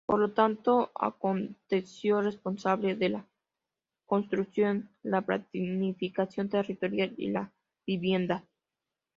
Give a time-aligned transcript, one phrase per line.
[0.07, 3.27] Por lo tanto, aconteció responsable de la
[4.07, 7.53] construcción, la planificación territorial y la
[7.85, 8.43] vivienda.